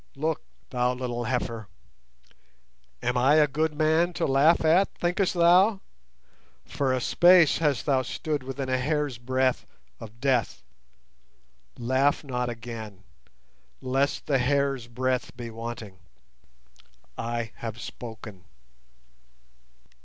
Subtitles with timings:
[0.15, 0.41] Look,
[0.71, 1.67] thou little heifer!
[3.03, 5.79] Am I a good man to laugh at, thinkest thou?
[6.65, 9.67] For a space hast thou stood within a hair's breadth
[9.99, 10.63] of death.
[11.77, 13.03] Laugh not again,
[13.79, 15.99] lest the hair's breadth be wanting.
[17.15, 18.45] I have spoken."